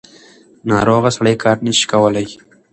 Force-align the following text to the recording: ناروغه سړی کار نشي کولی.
ناروغه 0.69 1.09
سړی 1.17 1.35
کار 1.43 1.57
نشي 1.65 1.85
کولی. 1.91 2.27